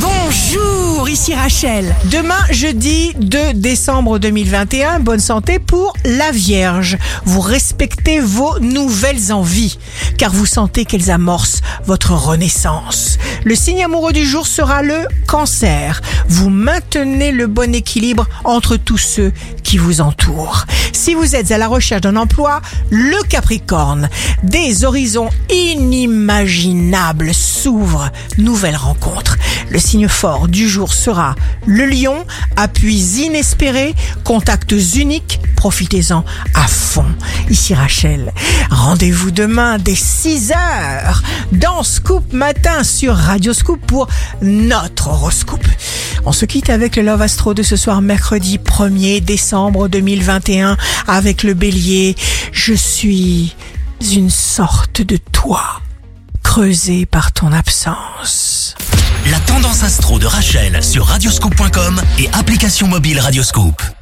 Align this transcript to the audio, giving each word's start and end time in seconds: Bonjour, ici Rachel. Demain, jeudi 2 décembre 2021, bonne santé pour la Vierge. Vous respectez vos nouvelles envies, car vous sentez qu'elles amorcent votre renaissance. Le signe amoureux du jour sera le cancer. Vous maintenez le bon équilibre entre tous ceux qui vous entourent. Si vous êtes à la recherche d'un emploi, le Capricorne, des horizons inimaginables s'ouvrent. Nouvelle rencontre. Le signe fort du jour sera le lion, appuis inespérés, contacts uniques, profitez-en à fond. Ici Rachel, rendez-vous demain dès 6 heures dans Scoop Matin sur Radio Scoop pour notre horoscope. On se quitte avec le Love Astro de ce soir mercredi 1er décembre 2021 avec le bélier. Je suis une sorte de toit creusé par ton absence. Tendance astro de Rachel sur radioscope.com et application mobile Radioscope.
Bonjour, 0.00 1.08
ici 1.08 1.34
Rachel. 1.34 1.94
Demain, 2.04 2.38
jeudi 2.50 3.12
2 3.18 3.54
décembre 3.54 4.18
2021, 4.18 5.00
bonne 5.00 5.18
santé 5.18 5.58
pour 5.58 5.92
la 6.04 6.30
Vierge. 6.30 6.98
Vous 7.24 7.40
respectez 7.40 8.20
vos 8.20 8.58
nouvelles 8.60 9.32
envies, 9.32 9.78
car 10.16 10.32
vous 10.32 10.46
sentez 10.46 10.84
qu'elles 10.84 11.10
amorcent 11.10 11.62
votre 11.84 12.12
renaissance. 12.12 13.18
Le 13.44 13.54
signe 13.54 13.82
amoureux 13.82 14.12
du 14.12 14.24
jour 14.24 14.46
sera 14.46 14.82
le 14.82 15.06
cancer. 15.26 16.00
Vous 16.28 16.50
maintenez 16.50 17.32
le 17.32 17.46
bon 17.46 17.74
équilibre 17.74 18.28
entre 18.44 18.76
tous 18.76 18.98
ceux 18.98 19.32
qui 19.64 19.78
vous 19.78 20.00
entourent. 20.00 20.66
Si 20.92 21.14
vous 21.14 21.36
êtes 21.36 21.50
à 21.50 21.58
la 21.58 21.68
recherche 21.68 22.02
d'un 22.02 22.16
emploi, 22.16 22.60
le 22.90 23.22
Capricorne, 23.28 24.08
des 24.42 24.84
horizons 24.84 25.30
inimaginables 25.50 27.34
s'ouvrent. 27.34 28.10
Nouvelle 28.36 28.76
rencontre. 28.76 29.36
Le 29.70 29.78
signe 29.78 30.08
fort 30.08 30.48
du 30.48 30.68
jour 30.68 30.92
sera 30.92 31.34
le 31.66 31.84
lion, 31.84 32.24
appuis 32.56 33.22
inespérés, 33.24 33.94
contacts 34.24 34.72
uniques, 34.96 35.40
profitez-en 35.56 36.24
à 36.54 36.66
fond. 36.66 37.04
Ici 37.50 37.74
Rachel, 37.74 38.32
rendez-vous 38.70 39.30
demain 39.30 39.78
dès 39.78 39.94
6 39.94 40.52
heures 40.52 41.22
dans 41.52 41.82
Scoop 41.82 42.32
Matin 42.32 42.82
sur 42.82 43.14
Radio 43.14 43.52
Scoop 43.52 43.80
pour 43.86 44.08
notre 44.40 45.08
horoscope. 45.08 45.66
On 46.24 46.32
se 46.32 46.44
quitte 46.44 46.70
avec 46.70 46.96
le 46.96 47.02
Love 47.02 47.22
Astro 47.22 47.54
de 47.54 47.62
ce 47.62 47.76
soir 47.76 48.00
mercredi 48.00 48.58
1er 48.58 49.20
décembre 49.20 49.88
2021 49.88 50.76
avec 51.06 51.42
le 51.42 51.54
bélier. 51.54 52.16
Je 52.52 52.74
suis 52.74 53.54
une 54.12 54.30
sorte 54.30 55.02
de 55.02 55.16
toit 55.16 55.80
creusé 56.42 57.06
par 57.06 57.32
ton 57.32 57.52
absence. 57.52 58.74
Tendance 59.60 59.82
astro 59.82 60.20
de 60.20 60.26
Rachel 60.26 60.84
sur 60.84 61.04
radioscope.com 61.04 62.00
et 62.20 62.28
application 62.32 62.86
mobile 62.86 63.18
Radioscope. 63.18 63.97